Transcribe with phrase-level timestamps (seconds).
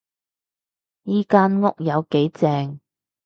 [1.03, 2.79] 依間屋有幾靜